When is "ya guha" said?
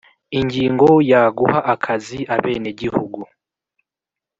1.11-1.59